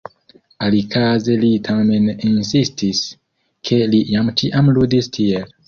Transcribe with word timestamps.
Alikaze 0.67 1.35
li 1.43 1.51
tamen 1.67 2.09
insistis, 2.31 3.03
ke 3.71 3.81
li 3.95 4.03
jam 4.17 4.35
ĉiam 4.43 4.77
ludis 4.81 5.15
tiel. 5.19 5.49